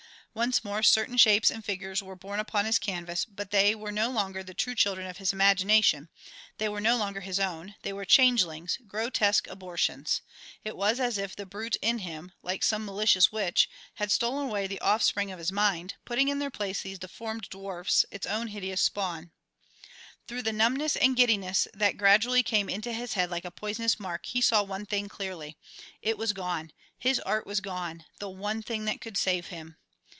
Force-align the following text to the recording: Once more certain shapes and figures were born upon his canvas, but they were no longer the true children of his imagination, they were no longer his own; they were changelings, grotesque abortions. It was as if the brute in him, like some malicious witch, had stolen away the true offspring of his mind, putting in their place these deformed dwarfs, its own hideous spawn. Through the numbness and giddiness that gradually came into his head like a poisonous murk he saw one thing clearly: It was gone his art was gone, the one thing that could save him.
Once 0.33 0.63
more 0.63 0.81
certain 0.81 1.17
shapes 1.17 1.51
and 1.51 1.65
figures 1.65 2.01
were 2.01 2.15
born 2.15 2.39
upon 2.39 2.63
his 2.63 2.79
canvas, 2.79 3.25
but 3.25 3.51
they 3.51 3.75
were 3.75 3.91
no 3.91 4.09
longer 4.09 4.41
the 4.41 4.53
true 4.53 4.73
children 4.73 5.05
of 5.05 5.17
his 5.17 5.33
imagination, 5.33 6.07
they 6.57 6.69
were 6.69 6.79
no 6.79 6.95
longer 6.95 7.19
his 7.19 7.37
own; 7.37 7.75
they 7.81 7.91
were 7.91 8.05
changelings, 8.05 8.77
grotesque 8.87 9.45
abortions. 9.47 10.21
It 10.63 10.77
was 10.77 11.01
as 11.01 11.17
if 11.17 11.35
the 11.35 11.45
brute 11.45 11.75
in 11.81 11.97
him, 11.97 12.31
like 12.43 12.63
some 12.63 12.85
malicious 12.85 13.29
witch, 13.33 13.69
had 13.95 14.09
stolen 14.09 14.45
away 14.47 14.67
the 14.67 14.77
true 14.77 14.87
offspring 14.87 15.31
of 15.33 15.37
his 15.37 15.51
mind, 15.51 15.95
putting 16.05 16.29
in 16.29 16.39
their 16.39 16.49
place 16.49 16.81
these 16.81 16.99
deformed 16.99 17.49
dwarfs, 17.49 18.05
its 18.09 18.25
own 18.25 18.47
hideous 18.47 18.81
spawn. 18.81 19.31
Through 20.29 20.43
the 20.43 20.53
numbness 20.53 20.95
and 20.95 21.13
giddiness 21.17 21.67
that 21.73 21.97
gradually 21.97 22.41
came 22.41 22.69
into 22.69 22.93
his 22.93 23.15
head 23.15 23.29
like 23.29 23.43
a 23.43 23.51
poisonous 23.51 23.99
murk 23.99 24.27
he 24.27 24.39
saw 24.39 24.63
one 24.63 24.85
thing 24.85 25.09
clearly: 25.09 25.57
It 26.01 26.17
was 26.17 26.31
gone 26.31 26.71
his 26.97 27.19
art 27.19 27.45
was 27.45 27.59
gone, 27.59 28.05
the 28.19 28.29
one 28.29 28.61
thing 28.63 28.85
that 28.85 29.01
could 29.01 29.17
save 29.17 29.47
him. 29.47 29.75